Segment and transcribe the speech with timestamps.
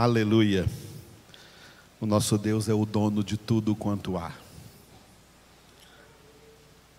[0.00, 0.64] Aleluia.
[2.00, 4.32] O nosso Deus é o dono de tudo quanto há.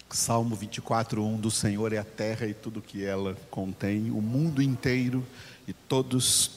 [0.10, 4.62] Salmo 24, 1: Do Senhor é a terra e tudo que ela contém, o mundo
[4.62, 5.25] inteiro
[5.66, 6.51] e todos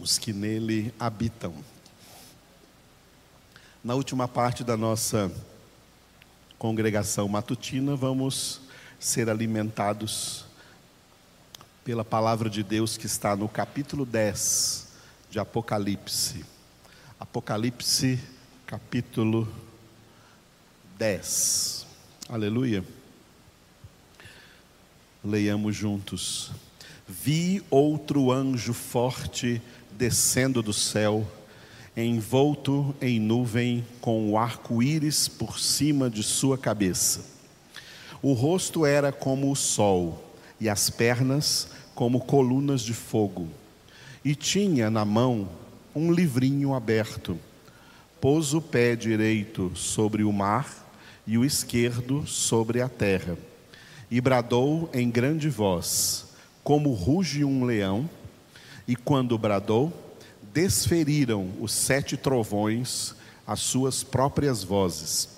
[0.00, 1.52] os que nele habitam.
[3.84, 5.30] Na última parte da nossa
[6.58, 8.62] congregação matutina, vamos
[8.98, 10.46] ser alimentados
[11.84, 14.85] pela palavra de Deus que está no capítulo 10
[15.36, 16.42] de Apocalipse.
[17.20, 18.18] Apocalipse,
[18.66, 19.46] capítulo
[20.98, 21.86] 10.
[22.26, 22.82] Aleluia.
[25.22, 26.52] Leiamos juntos.
[27.06, 29.60] Vi outro anjo forte
[29.92, 31.30] descendo do céu,
[31.94, 37.22] envolto em nuvem, com o arco-íris por cima de sua cabeça.
[38.22, 43.46] O rosto era como o sol, e as pernas como colunas de fogo.
[44.26, 45.48] E tinha na mão
[45.94, 47.38] um livrinho aberto.
[48.20, 50.90] Pôs o pé direito sobre o mar
[51.24, 53.38] e o esquerdo sobre a terra.
[54.10, 56.26] E bradou em grande voz,
[56.64, 58.10] como ruge um leão.
[58.88, 59.92] E quando bradou,
[60.52, 63.14] desferiram os sete trovões
[63.46, 65.28] as suas próprias vozes.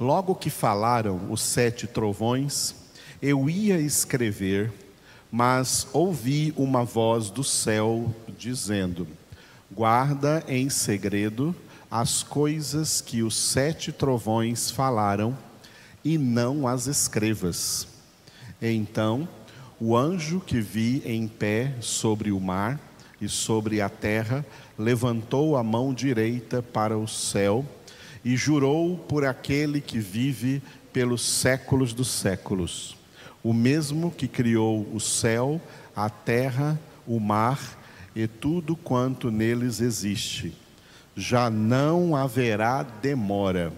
[0.00, 2.74] Logo que falaram os sete trovões,
[3.20, 4.72] eu ia escrever,
[5.30, 9.06] mas ouvi uma voz do céu dizendo:
[9.70, 11.54] Guarda em segredo
[11.90, 15.36] as coisas que os sete trovões falaram
[16.04, 17.88] e não as escrevas.
[18.60, 19.28] Então,
[19.80, 22.80] o anjo que vi em pé sobre o mar
[23.20, 24.44] e sobre a terra
[24.78, 27.64] levantou a mão direita para o céu
[28.24, 30.62] e jurou por aquele que vive
[30.92, 32.96] pelos séculos dos séculos,
[33.42, 35.60] o mesmo que criou o céu,
[35.94, 37.78] a terra, o mar
[38.14, 40.54] e tudo quanto neles existe.
[41.16, 43.72] Já não haverá demora.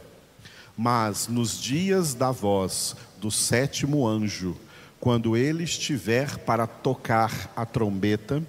[0.76, 4.56] Mas nos dias da voz do sétimo anjo,
[4.98, 8.42] quando ele estiver para tocar a trombeta,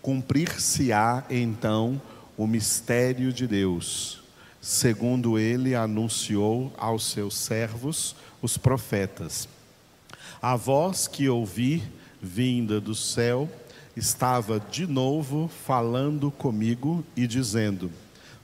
[0.00, 2.00] cumprir-se-á então
[2.36, 4.22] o mistério de Deus,
[4.60, 9.48] segundo ele anunciou aos seus servos, os profetas.
[10.40, 11.82] A voz que ouvi
[12.22, 13.48] vinda do céu
[13.96, 17.90] estava de novo falando comigo e dizendo: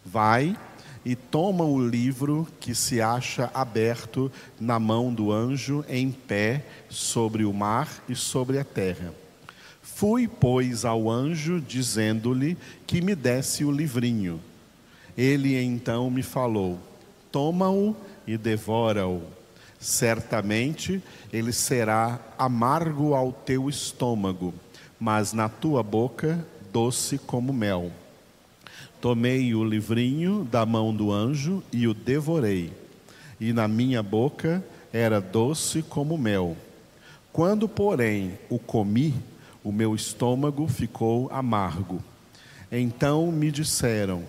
[0.05, 0.57] Vai
[1.05, 7.45] e toma o livro que se acha aberto na mão do anjo em pé sobre
[7.45, 9.15] o mar e sobre a terra.
[9.81, 12.57] Fui, pois, ao anjo, dizendo-lhe
[12.89, 14.41] que me desse o livrinho.
[15.17, 16.77] Ele então me falou:
[17.31, 17.95] Toma-o
[18.27, 19.44] e devora-o.
[19.85, 21.03] Certamente
[21.33, 24.55] ele será amargo ao teu estômago
[25.05, 27.93] mas na tua boca doce como mel.
[29.01, 32.73] Tomei o livrinho da mão do anjo e o devorei,
[33.39, 36.57] e na minha boca era doce como mel.
[37.33, 39.15] Quando, porém, o comi,
[39.63, 42.03] o meu estômago ficou amargo.
[42.73, 44.23] Então me disseram: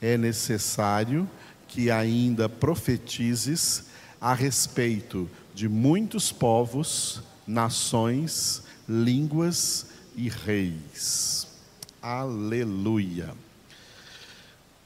[0.00, 1.28] é necessário
[1.68, 3.84] que ainda profetizes
[4.24, 9.84] a respeito de muitos povos, nações, línguas
[10.16, 11.46] e reis.
[12.00, 13.34] Aleluia.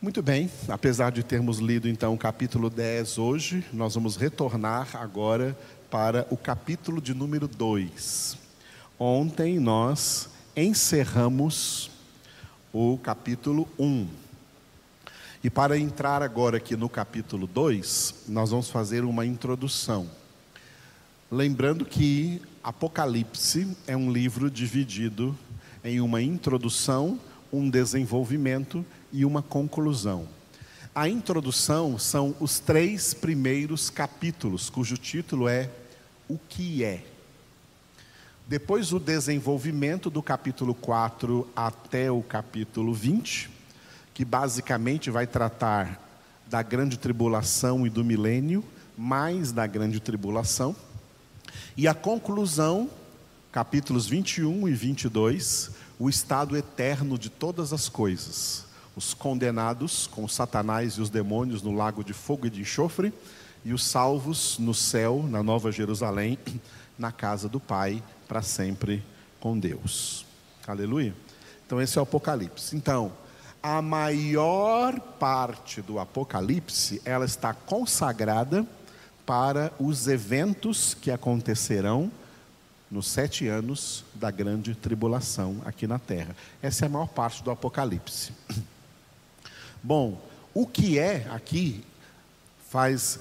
[0.02, 5.56] Muito bem, apesar de termos lido então o capítulo 10 hoje, nós vamos retornar agora
[5.88, 8.36] para o capítulo de número 2.
[8.98, 11.92] Ontem nós encerramos
[12.72, 14.08] o capítulo 1.
[15.42, 20.10] E para entrar agora aqui no capítulo 2, nós vamos fazer uma introdução.
[21.30, 25.38] Lembrando que Apocalipse é um livro dividido
[25.84, 27.20] em uma introdução,
[27.52, 30.26] um desenvolvimento e uma conclusão.
[30.92, 35.70] A introdução são os três primeiros capítulos, cujo título é
[36.28, 37.04] O que é.
[38.48, 43.57] Depois o desenvolvimento do capítulo 4 até o capítulo 20,
[44.18, 45.96] que basicamente vai tratar
[46.48, 48.64] da grande tribulação e do milênio,
[48.96, 50.74] mais da grande tribulação.
[51.76, 52.90] E a conclusão,
[53.52, 55.70] capítulos 21 e 22,
[56.00, 58.64] o estado eterno de todas as coisas.
[58.96, 63.14] Os condenados com Satanás e os demônios no lago de fogo e de enxofre,
[63.64, 66.36] e os salvos no céu, na Nova Jerusalém,
[66.98, 69.00] na casa do Pai, para sempre
[69.38, 70.26] com Deus.
[70.66, 71.14] Aleluia.
[71.64, 72.74] Então, esse é o Apocalipse.
[72.74, 73.12] Então,
[73.62, 78.66] a maior parte do Apocalipse, ela está consagrada
[79.26, 82.10] para os eventos que acontecerão
[82.90, 86.34] nos sete anos da grande tribulação aqui na terra.
[86.62, 88.32] Essa é a maior parte do Apocalipse.
[89.82, 90.20] Bom,
[90.54, 91.84] o que é aqui
[92.70, 93.20] faz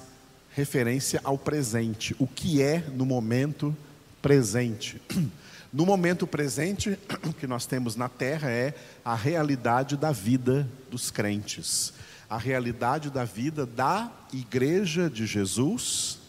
[0.54, 3.76] referência ao presente, o que é no momento
[4.22, 5.02] presente.
[5.72, 6.98] No momento presente,
[7.28, 8.74] o que nós temos na terra é
[9.04, 11.94] a realidade da vida dos crentes,
[12.30, 16.20] a realidade da vida da igreja de Jesus,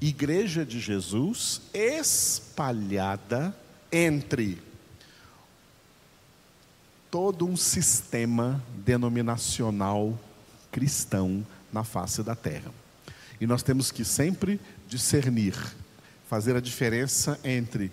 [0.00, 3.54] igreja de Jesus espalhada
[3.92, 4.60] entre
[7.10, 10.18] todo um sistema denominacional
[10.70, 12.72] cristão na face da terra.
[13.40, 15.54] E nós temos que sempre discernir,
[16.30, 17.90] fazer a diferença entre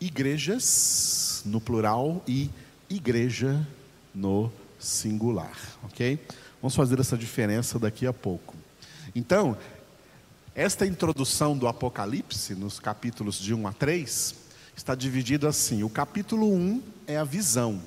[0.00, 2.48] igrejas no plural e
[2.88, 3.66] igreja
[4.14, 4.48] no
[4.78, 6.16] singular, ok?
[6.62, 8.54] Vamos fazer essa diferença daqui a pouco.
[9.12, 9.58] Então,
[10.54, 14.36] esta introdução do Apocalipse, nos capítulos de 1 a 3,
[14.76, 17.82] está dividido assim: o capítulo 1 é a visão,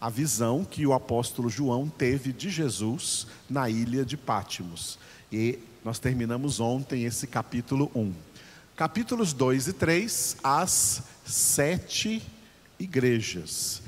[0.00, 4.98] a visão que o apóstolo João teve de Jesus na ilha de Pátimos.
[5.30, 8.33] E nós terminamos ontem esse capítulo 1.
[8.76, 12.20] Capítulos 2 e 3, as sete
[12.76, 13.80] igrejas.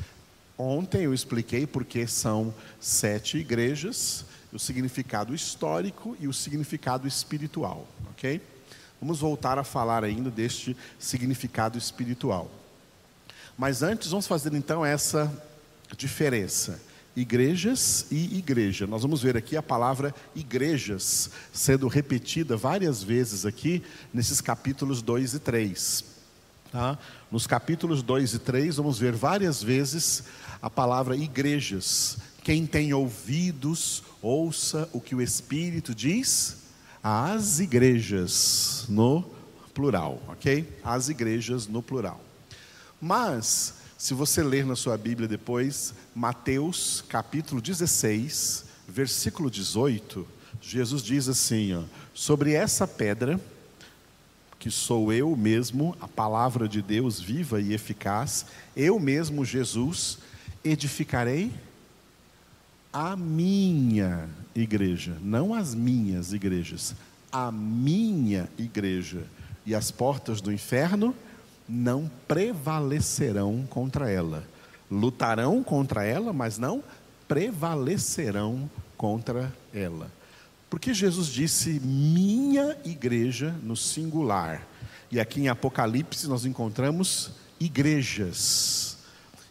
[0.56, 8.40] Ontem eu expliquei porque são sete igrejas, o significado histórico e o significado espiritual, ok?
[9.00, 12.48] Vamos voltar a falar ainda deste significado espiritual.
[13.58, 15.28] Mas antes, vamos fazer então essa
[15.96, 16.80] diferença.
[17.16, 18.86] Igrejas e igreja.
[18.86, 23.82] Nós vamos ver aqui a palavra igrejas sendo repetida várias vezes aqui
[24.12, 26.04] nesses capítulos 2 e 3.
[26.70, 26.98] Tá?
[27.30, 30.24] Nos capítulos 2 e 3, vamos ver várias vezes
[30.60, 32.18] a palavra igrejas.
[32.42, 36.58] Quem tem ouvidos, ouça o que o Espírito diz
[37.02, 39.24] às igrejas, no
[39.72, 40.68] plural, ok?
[40.84, 42.20] As igrejas no plural.
[43.00, 50.26] Mas se você ler na sua Bíblia depois, Mateus capítulo 16, versículo 18,
[50.60, 51.82] Jesus diz assim: ó,
[52.12, 53.40] sobre essa pedra,
[54.58, 58.46] que sou eu mesmo, a palavra de Deus viva e eficaz,
[58.76, 60.18] eu mesmo, Jesus,
[60.64, 61.50] edificarei
[62.92, 66.94] a minha igreja, não as minhas igrejas,
[67.30, 69.26] a minha igreja,
[69.64, 71.14] e as portas do inferno
[71.68, 74.44] não prevalecerão contra ela.
[74.90, 76.82] Lutarão contra ela, mas não
[77.26, 80.10] prevalecerão contra ela.
[80.70, 84.66] Porque Jesus disse minha igreja no singular.
[85.10, 88.98] E aqui em Apocalipse nós encontramos igrejas.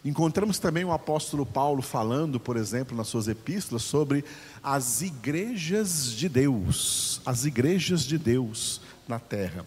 [0.03, 4.23] Encontramos também o apóstolo Paulo falando, por exemplo, nas suas epístolas, sobre
[4.61, 9.65] as igrejas de Deus, as igrejas de Deus na terra.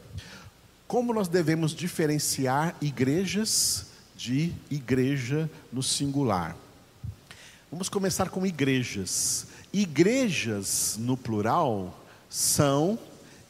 [0.88, 6.56] Como nós devemos diferenciar igrejas de igreja no singular?
[7.70, 9.48] Vamos começar com igrejas.
[9.70, 11.94] Igrejas no plural
[12.30, 12.98] são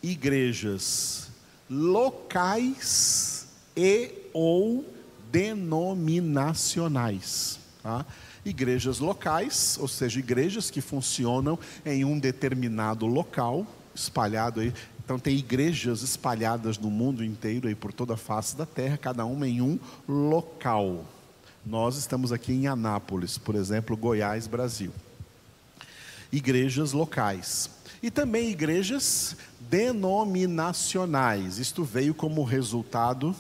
[0.03, 1.31] igrejas
[1.71, 3.47] locais
[3.77, 4.85] e ou
[5.31, 7.61] denominacionais.
[7.85, 8.05] Tá?
[8.45, 11.57] Igrejas locais, ou seja, igrejas que funcionam
[11.87, 13.65] em um determinado local,
[13.95, 14.75] espalhado aí
[15.09, 19.25] então tem igrejas espalhadas no mundo inteiro e por toda a face da terra, cada
[19.25, 21.03] uma em um local.
[21.65, 24.93] Nós estamos aqui em Anápolis, por exemplo, Goiás, Brasil.
[26.31, 27.71] Igrejas locais.
[28.03, 31.57] E também igrejas denominacionais.
[31.57, 33.35] Isto veio como resultado,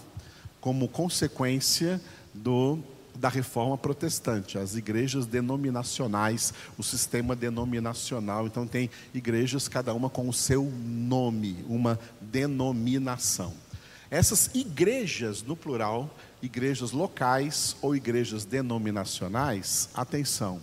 [0.62, 2.00] como consequência
[2.32, 2.78] do
[3.18, 8.46] da reforma protestante, as igrejas denominacionais, o sistema denominacional.
[8.46, 13.52] Então, tem igrejas, cada uma com o seu nome, uma denominação.
[14.10, 16.08] Essas igrejas, no plural,
[16.40, 20.62] igrejas locais ou igrejas denominacionais, atenção,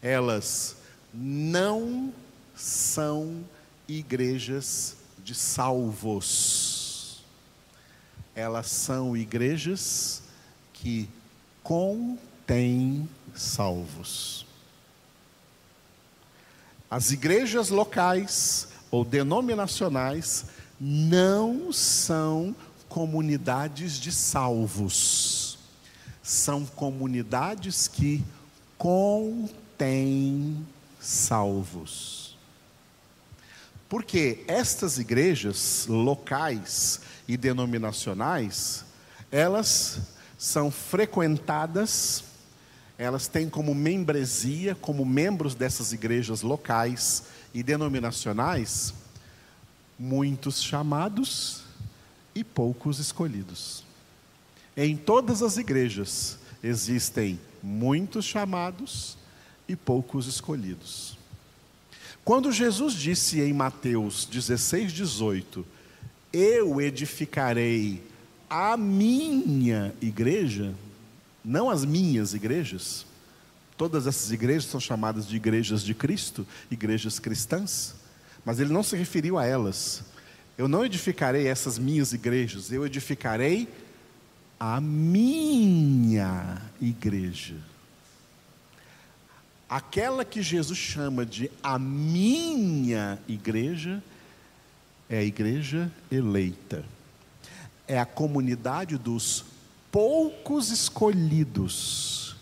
[0.00, 0.76] elas
[1.12, 2.14] não
[2.54, 3.44] são
[3.88, 7.22] igrejas de salvos.
[8.34, 10.22] Elas são igrejas
[10.72, 11.08] que
[11.70, 14.44] contém salvos.
[16.90, 20.46] As igrejas locais ou denominacionais
[20.80, 22.56] não são
[22.88, 25.60] comunidades de salvos,
[26.24, 28.24] são comunidades que
[28.76, 30.66] contêm
[30.98, 32.36] salvos.
[33.88, 38.84] Porque estas igrejas locais e denominacionais,
[39.30, 40.00] elas
[40.40, 42.24] são frequentadas,
[42.96, 48.94] elas têm como membresia, como membros dessas igrejas locais e denominacionais,
[49.98, 51.64] muitos chamados
[52.34, 53.84] e poucos escolhidos.
[54.74, 59.18] Em todas as igrejas existem muitos chamados
[59.68, 61.18] e poucos escolhidos.
[62.24, 65.66] Quando Jesus disse em Mateus 16, 18:
[66.32, 68.09] Eu edificarei
[68.50, 70.74] a minha igreja,
[71.44, 73.06] não as minhas igrejas,
[73.76, 77.94] todas essas igrejas são chamadas de igrejas de Cristo, igrejas cristãs,
[78.44, 80.02] mas ele não se referiu a elas.
[80.58, 83.68] Eu não edificarei essas minhas igrejas, eu edificarei
[84.58, 87.56] a minha igreja.
[89.68, 94.02] Aquela que Jesus chama de a minha igreja
[95.08, 96.84] é a igreja eleita.
[97.90, 99.44] É a comunidade dos
[99.90, 102.36] poucos escolhidos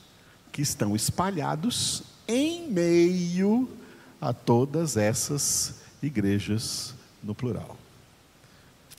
[0.52, 3.66] que estão espalhados em meio
[4.20, 7.78] a todas essas igrejas no plural.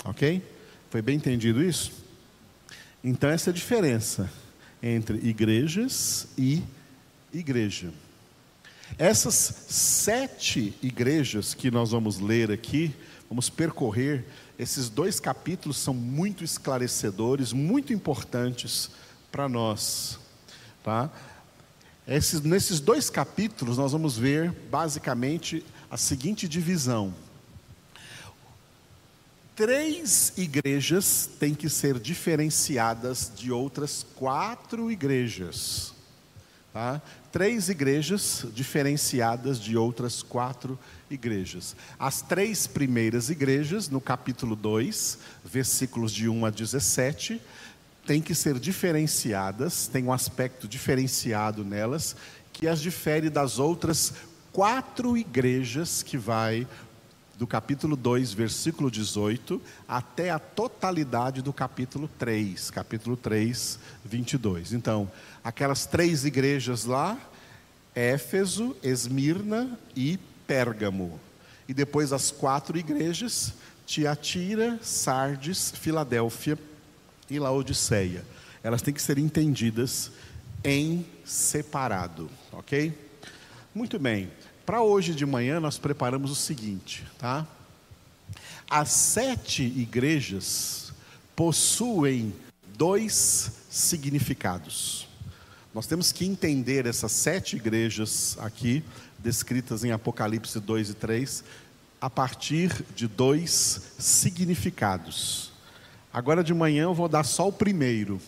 [0.04, 0.42] Ok?
[0.90, 1.92] Foi bem entendido isso?
[3.04, 4.28] Então, essa é a diferença
[4.82, 6.64] entre igrejas e
[7.32, 7.94] igreja.
[8.98, 12.92] Essas sete igrejas que nós vamos ler aqui,
[13.30, 14.26] vamos percorrer,
[14.60, 18.92] esses dois capítulos são muito esclarecedores, muito importantes
[19.32, 20.20] para nós.
[20.84, 21.10] Tá?
[22.06, 27.16] Esses, nesses dois capítulos, nós vamos ver basicamente a seguinte divisão
[29.60, 35.94] três igrejas têm que ser diferenciadas de outras quatro igrejas.
[36.74, 37.02] Tá?
[37.32, 40.78] Três igrejas diferenciadas de outras quatro
[41.10, 41.76] igrejas.
[41.98, 47.42] As três primeiras igrejas, no capítulo 2, versículos de 1 a 17,
[48.06, 52.16] têm que ser diferenciadas, tem um aspecto diferenciado nelas,
[52.54, 54.14] que as difere das outras
[54.52, 56.68] quatro igrejas que vai
[57.40, 64.74] do capítulo 2, versículo 18, até a totalidade do capítulo 3, capítulo 3, 22.
[64.74, 65.10] Então,
[65.42, 67.18] aquelas três igrejas lá,
[67.96, 71.18] Éfeso, Esmirna e Pérgamo.
[71.66, 73.54] E depois as quatro igrejas,
[73.86, 76.60] Tiatira, Sardes, Filadélfia
[77.30, 78.26] e Laodiceia.
[78.62, 80.12] Elas têm que ser entendidas
[80.62, 82.94] em separado, ok?
[83.74, 84.30] Muito bem.
[84.70, 87.48] Para hoje de manhã nós preparamos o seguinte, tá?
[88.70, 90.94] As sete igrejas
[91.36, 92.32] possuem
[92.78, 95.08] dois significados.
[95.74, 98.84] Nós temos que entender essas sete igrejas aqui,
[99.18, 101.44] descritas em Apocalipse 2 e 3,
[102.00, 105.52] a partir de dois significados.
[106.14, 108.22] Agora de manhã eu vou dar só o primeiro.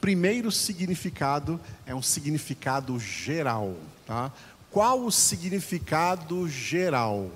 [0.00, 4.32] Primeiro significado é um significado geral, tá?
[4.72, 7.30] Qual o significado geral?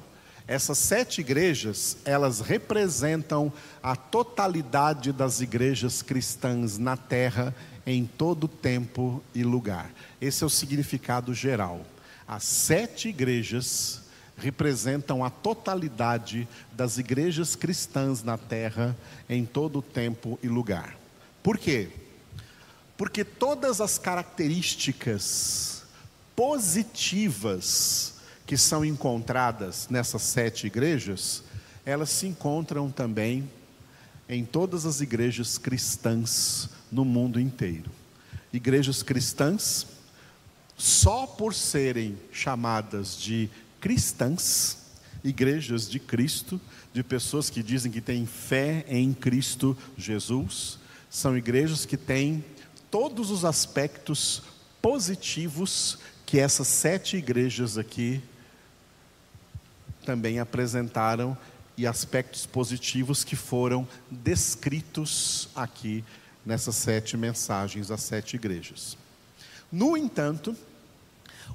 [0.48, 3.52] Essas sete igrejas, elas representam
[3.82, 7.54] a totalidade das igrejas cristãs na terra,
[7.86, 9.90] em todo tempo e lugar.
[10.18, 11.84] Esse é o significado geral.
[12.26, 14.00] As sete igrejas
[14.38, 18.96] representam a totalidade das igrejas cristãs na terra,
[19.28, 20.96] em todo tempo e lugar.
[21.42, 21.90] Por quê?
[22.96, 25.75] Porque todas as características
[26.36, 28.14] positivas
[28.46, 31.42] que são encontradas nessas sete igrejas,
[31.84, 33.50] elas se encontram também
[34.28, 37.90] em todas as igrejas cristãs no mundo inteiro.
[38.52, 39.86] Igrejas cristãs,
[40.76, 43.48] só por serem chamadas de
[43.80, 44.78] cristãs,
[45.24, 46.60] igrejas de Cristo,
[46.92, 50.78] de pessoas que dizem que têm fé em Cristo Jesus,
[51.10, 52.44] são igrejas que têm
[52.90, 54.42] todos os aspectos
[54.80, 58.20] positivos que essas sete igrejas aqui
[60.04, 61.38] também apresentaram
[61.76, 66.04] e aspectos positivos que foram descritos aqui
[66.44, 68.96] nessas sete mensagens às sete igrejas.
[69.70, 70.56] No entanto,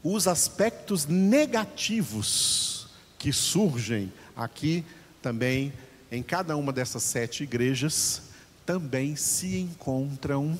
[0.04, 2.88] os aspectos negativos
[3.20, 4.86] que surgem aqui
[5.22, 5.74] também
[6.12, 8.22] em cada uma dessas sete igrejas
[8.66, 10.58] também se encontram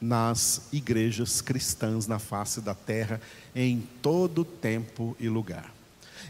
[0.00, 3.20] nas igrejas cristãs na face da terra,
[3.54, 5.72] em todo tempo e lugar.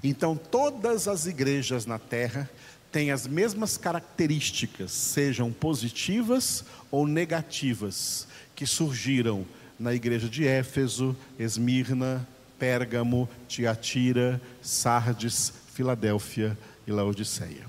[0.02, 2.48] Então, todas as igrejas na terra
[2.92, 9.44] têm as mesmas características, sejam positivas ou negativas, que surgiram
[9.78, 12.26] na igreja de Éfeso, Esmirna,
[12.58, 16.56] Pérgamo, Tiatira, Sardes, Filadélfia
[16.86, 17.66] e Laodiceia.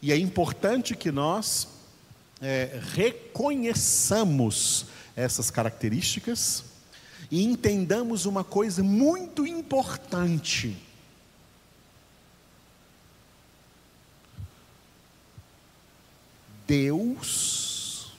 [0.00, 1.68] E é importante que nós
[2.40, 6.64] é, reconheçamos essas características
[7.30, 10.76] e entendamos uma coisa muito importante.
[16.66, 18.12] Deus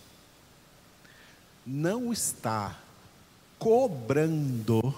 [1.65, 2.79] não está
[3.59, 4.93] cobrando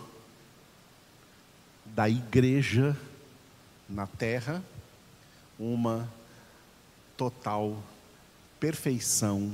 [1.86, 2.96] da igreja
[3.90, 4.64] na terra
[5.58, 6.08] uma
[7.18, 7.84] total
[8.60, 9.54] perfeição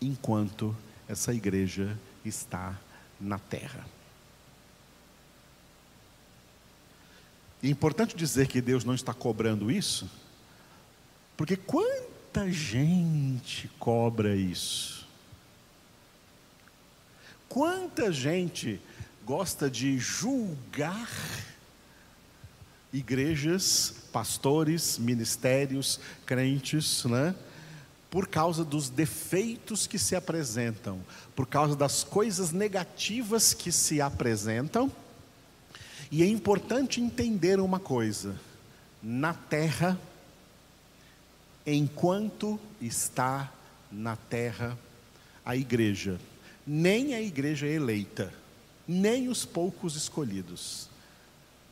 [0.00, 0.76] enquanto
[1.08, 2.78] essa igreja está
[3.20, 3.84] na terra.
[7.62, 10.08] É importante dizer que Deus não está cobrando isso,
[11.36, 15.06] porque quanta gente cobra isso?
[17.48, 18.80] Quanta gente
[19.24, 21.08] gosta de julgar
[22.92, 27.34] igrejas, pastores, ministérios, crentes, né?
[28.10, 31.00] Por causa dos defeitos que se apresentam,
[31.36, 34.90] por causa das coisas negativas que se apresentam.
[36.10, 38.34] E é importante entender uma coisa:
[39.02, 39.98] na terra,
[41.66, 43.52] enquanto está
[43.92, 44.76] na terra
[45.44, 46.18] a igreja,
[46.66, 48.32] nem a igreja eleita,
[48.86, 50.88] nem os poucos escolhidos,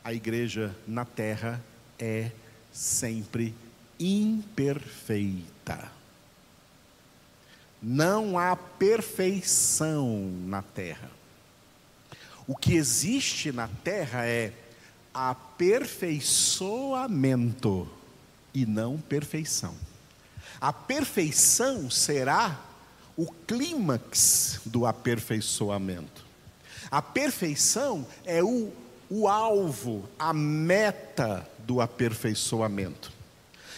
[0.03, 1.59] a igreja na terra
[1.97, 2.31] é
[2.71, 3.55] sempre
[3.99, 5.96] imperfeita.
[7.81, 11.09] Não há perfeição na terra.
[12.47, 14.53] O que existe na terra é
[15.13, 17.89] aperfeiçoamento
[18.53, 19.75] e não perfeição.
[20.59, 22.59] A perfeição será
[23.15, 26.25] o clímax do aperfeiçoamento.
[26.89, 28.71] A perfeição é o
[29.09, 33.11] o alvo, a meta do aperfeiçoamento.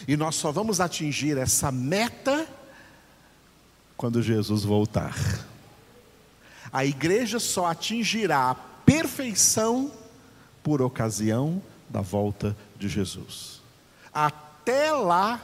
[0.07, 2.47] E nós só vamos atingir essa meta
[3.99, 5.13] quando Jesus voltar.
[6.71, 9.91] A igreja só atingirá a perfeição
[10.63, 13.61] por ocasião da volta de Jesus.
[14.13, 15.41] Até lá,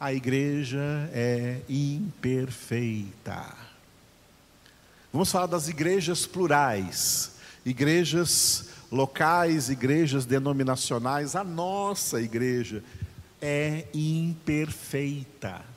[0.00, 3.54] a igreja é imperfeita.
[5.12, 7.34] Vamos falar das igrejas plurais,
[7.64, 12.82] igrejas locais, igrejas denominacionais, a nossa igreja
[13.40, 15.73] é imperfeita.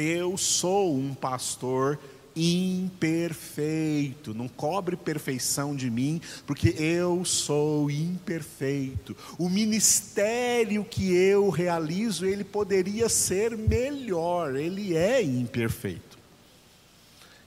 [0.00, 1.98] Eu sou um pastor
[2.36, 9.16] imperfeito, não cobre perfeição de mim, porque eu sou imperfeito.
[9.36, 16.07] O ministério que eu realizo, ele poderia ser melhor, ele é imperfeito.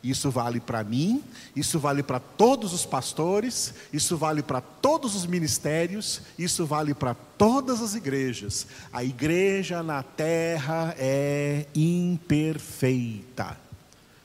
[0.03, 1.23] Isso vale para mim,
[1.55, 7.13] isso vale para todos os pastores, isso vale para todos os ministérios, isso vale para
[7.13, 8.65] todas as igrejas.
[8.91, 13.55] A igreja na terra é imperfeita.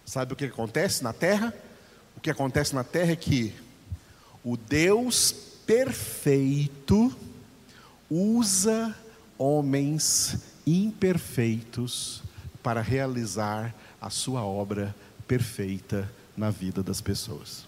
[0.06, 1.52] Sabe o que acontece na terra?
[2.16, 3.52] O que acontece na terra é que
[4.42, 5.34] o Deus
[5.66, 7.14] perfeito
[8.08, 8.96] usa
[9.36, 12.22] homens imperfeitos
[12.62, 15.05] para realizar a sua obra perfeita
[16.36, 17.66] na vida das pessoas.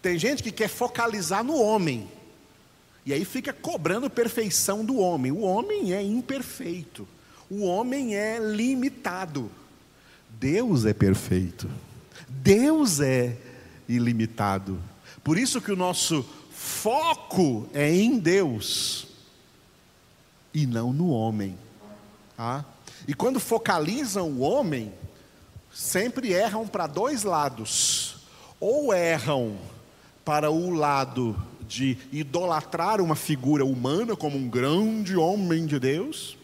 [0.00, 2.08] Tem gente que quer focalizar no homem,
[3.04, 5.32] e aí fica cobrando perfeição do homem.
[5.32, 7.08] O homem é imperfeito,
[7.50, 9.50] o homem é limitado.
[10.30, 11.68] Deus é perfeito,
[12.28, 13.36] Deus é
[13.88, 14.78] ilimitado.
[15.24, 19.08] Por isso que o nosso foco é em Deus
[20.52, 21.58] e não no homem.
[22.36, 22.64] Ah?
[23.08, 24.92] E quando focalizam o homem,
[25.72, 28.18] sempre erram para dois lados.
[28.60, 29.56] Ou erram
[30.26, 31.34] para o lado
[31.66, 36.36] de idolatrar uma figura humana como um grande homem de Deus,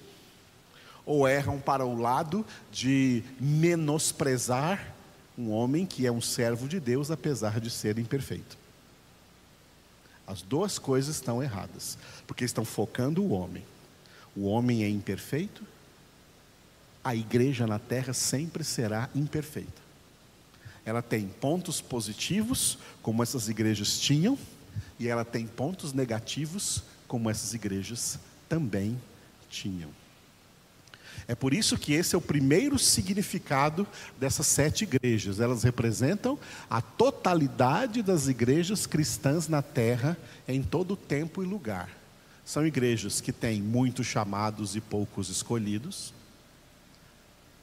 [1.05, 4.94] ou erram para o lado de menosprezar
[5.37, 8.57] um homem que é um servo de Deus, apesar de ser imperfeito.
[10.27, 13.64] As duas coisas estão erradas, porque estão focando o homem.
[14.35, 15.62] O homem é imperfeito
[17.05, 19.85] a igreja na terra sempre será imperfeita.
[20.87, 24.38] Ela tem pontos positivos, como essas igrejas tinham,
[24.99, 28.99] e ela tem pontos negativos, como essas igrejas também
[29.51, 29.90] tinham.
[31.29, 33.87] É por isso que esse é o primeiro significado
[34.19, 35.40] dessas sete igrejas.
[35.40, 36.38] Elas representam
[36.69, 41.88] a totalidade das igrejas cristãs na terra, em todo tempo e lugar.
[42.45, 46.12] São igrejas que têm muitos chamados e poucos escolhidos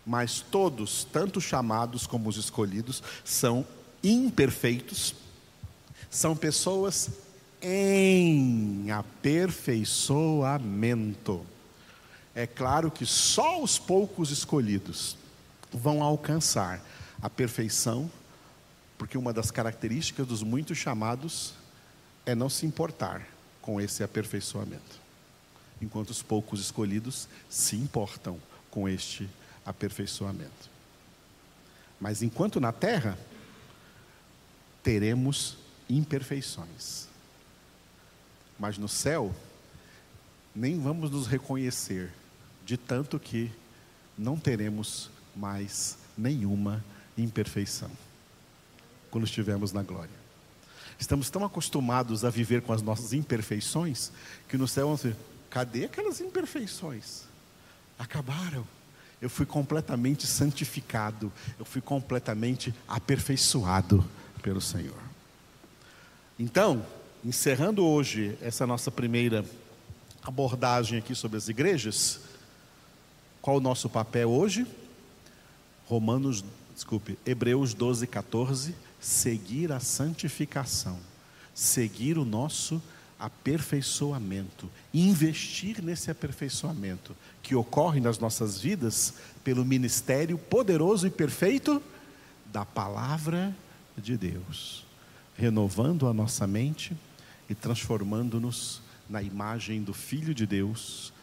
[0.05, 3.65] mas todos, tanto chamados como os escolhidos, são
[4.03, 5.13] imperfeitos,
[6.09, 7.11] são pessoas
[7.61, 11.45] em aperfeiçoamento.
[12.33, 15.15] É claro que só os poucos escolhidos
[15.71, 16.81] vão alcançar
[17.21, 18.09] a perfeição,
[18.97, 21.53] porque uma das características dos muitos chamados
[22.25, 23.27] é não se importar
[23.61, 24.99] com esse aperfeiçoamento,
[25.81, 29.29] enquanto os poucos escolhidos se importam com este
[29.65, 30.69] aperfeiçoamento.
[31.99, 33.17] Mas enquanto na terra,
[34.83, 35.57] teremos
[35.89, 37.07] imperfeições.
[38.57, 39.33] Mas no céu,
[40.55, 42.11] nem vamos nos reconhecer,
[42.65, 43.51] de tanto que
[44.17, 46.83] não teremos mais nenhuma
[47.17, 47.91] imperfeição
[49.09, 50.21] quando estivermos na glória.
[50.99, 54.11] Estamos tão acostumados a viver com as nossas imperfeições
[54.47, 55.15] que no céu vamos dizer:
[55.49, 57.23] cadê aquelas imperfeições?
[57.97, 58.65] Acabaram.
[59.21, 64.03] Eu fui completamente santificado, eu fui completamente aperfeiçoado
[64.41, 64.97] pelo Senhor.
[66.39, 66.83] Então,
[67.23, 69.45] encerrando hoje essa nossa primeira
[70.23, 72.21] abordagem aqui sobre as igrejas,
[73.41, 74.65] qual o nosso papel hoje?
[75.85, 80.97] Romanos, desculpe, Hebreus 12, 14, seguir a santificação,
[81.53, 82.81] seguir o nosso
[83.21, 91.81] aperfeiçoamento, investir nesse aperfeiçoamento que ocorre nas nossas vidas pelo ministério poderoso e perfeito
[92.51, 93.55] da palavra
[93.95, 94.83] de Deus,
[95.37, 96.97] renovando a nossa mente
[97.47, 101.13] e transformando-nos na imagem do Filho de Deus,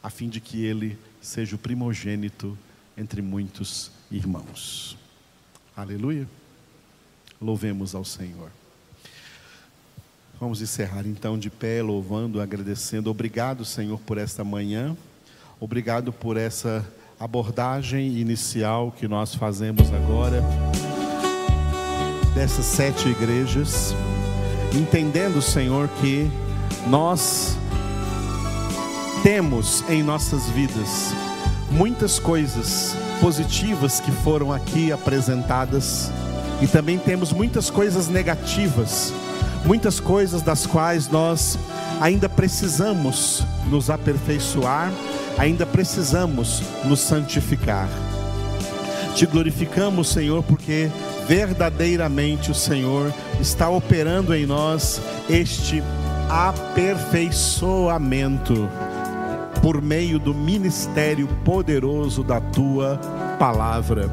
[0.00, 2.56] a fim de que ele seja o primogênito
[2.96, 4.96] entre muitos irmãos.
[5.76, 6.28] Aleluia.
[7.40, 8.52] Louvemos ao Senhor.
[10.40, 13.10] Vamos encerrar então de pé, louvando, agradecendo.
[13.10, 14.96] Obrigado, Senhor, por esta manhã.
[15.58, 16.86] Obrigado por essa
[17.18, 20.40] abordagem inicial que nós fazemos agora
[22.36, 23.92] dessas sete igrejas,
[24.72, 26.30] entendendo, Senhor, que
[26.86, 27.56] nós
[29.24, 31.12] temos em nossas vidas
[31.68, 36.12] muitas coisas positivas que foram aqui apresentadas
[36.62, 39.12] e também temos muitas coisas negativas,
[39.64, 41.56] muitas coisas das quais nós
[42.00, 44.92] ainda precisamos nos aperfeiçoar,
[45.36, 47.88] ainda precisamos nos santificar.
[49.14, 50.88] Te glorificamos, Senhor, porque
[51.26, 55.82] verdadeiramente o Senhor está operando em nós este
[56.28, 58.68] aperfeiçoamento
[59.60, 62.98] por meio do ministério poderoso da tua
[63.38, 64.10] palavra.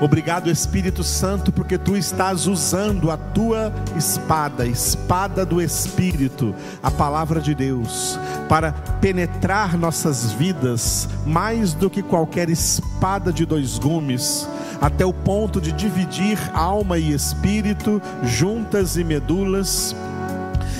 [0.00, 7.40] Obrigado, Espírito Santo, porque tu estás usando a tua espada, espada do Espírito, a palavra
[7.40, 14.48] de Deus, para penetrar nossas vidas mais do que qualquer espada de dois gumes,
[14.80, 19.94] até o ponto de dividir alma e espírito, juntas e medulas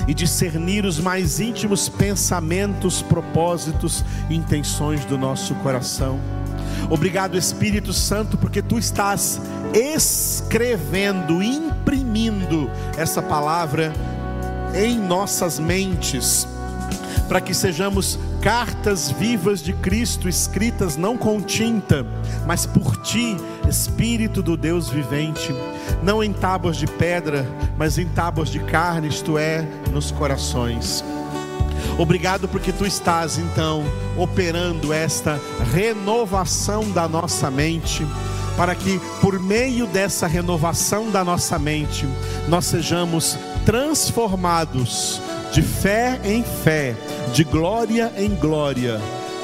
[0.07, 6.19] e discernir os mais íntimos pensamentos, propósitos e intenções do nosso coração.
[6.89, 9.41] Obrigado, Espírito Santo, porque tu estás
[9.73, 13.91] escrevendo, imprimindo essa palavra
[14.73, 16.47] em nossas mentes,
[17.27, 22.05] para que sejamos cartas vivas de Cristo, escritas não com tinta,
[22.45, 23.35] mas por ti,
[23.67, 25.51] Espírito do Deus vivente,
[26.03, 31.03] não em tábuas de pedra, mas em tábuas de carne, isto é, nos corações.
[31.97, 33.83] Obrigado porque tu estás então
[34.17, 35.39] operando esta
[35.73, 38.05] renovação da nossa mente,
[38.57, 42.05] para que por meio dessa renovação da nossa mente,
[42.49, 45.21] nós sejamos transformados
[45.53, 46.95] de fé em fé,
[47.33, 48.99] de glória em glória,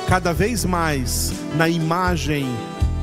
[0.10, 2.46] cada vez mais na imagem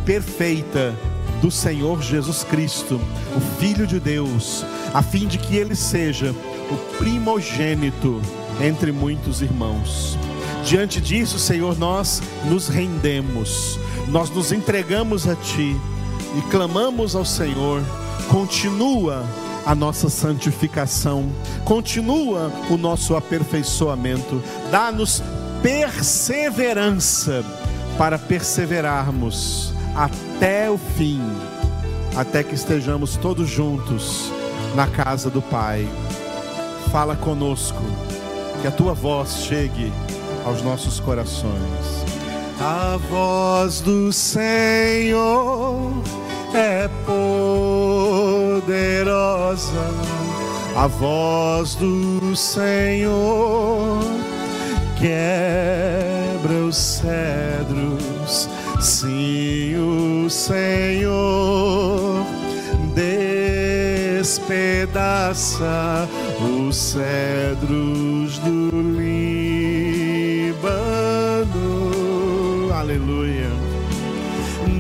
[0.04, 0.94] perfeita
[1.40, 3.00] do Senhor Jesus Cristo,
[3.34, 6.34] o Filho de Deus, a fim de que ele seja
[6.70, 8.20] o primogênito
[8.61, 10.18] entre muitos irmãos.
[10.64, 15.77] Diante disso, Senhor, nós nos rendemos, nós nos entregamos a Ti
[16.37, 17.83] e clamamos ao Senhor,
[18.29, 19.25] continua
[19.64, 21.31] a nossa santificação,
[21.64, 25.23] continua o nosso aperfeiçoamento, dá-nos
[25.62, 27.44] perseverança
[27.97, 31.21] para perseverarmos até o fim,
[32.16, 34.31] até que estejamos todos juntos
[34.75, 35.88] na casa do Pai.
[36.92, 37.83] Fala conosco,
[38.61, 39.92] que a tua voz chegue
[40.44, 42.05] aos nossos corações.
[42.61, 45.92] A voz do Senhor
[46.55, 46.88] é
[48.66, 49.73] poderosa,
[50.77, 54.01] a voz do Senhor
[54.99, 58.49] quebra os cedros
[58.81, 61.47] Sim, o Senhor
[64.29, 66.07] despedaça
[66.38, 68.69] os cedros do
[69.01, 70.61] Líbano.
[72.75, 73.49] Aleluia.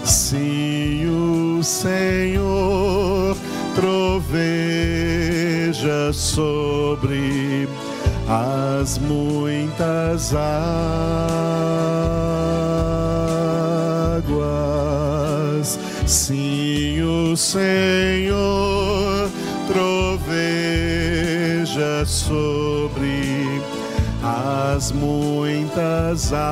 [0.05, 3.37] Sim, o Senhor
[3.79, 5.71] troveja
[6.13, 7.69] sobre
[8.29, 10.59] as muitas águas.
[16.05, 19.31] Sim, o Senhor
[19.69, 21.05] troveja
[22.05, 23.63] sobre
[24.25, 26.49] as muitas águas.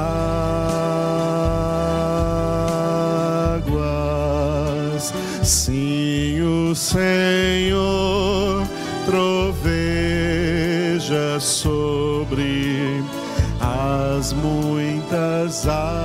[6.96, 8.66] Senhor
[9.04, 9.68] troveja
[11.38, 13.04] sobre
[13.60, 15.95] as muitas águas.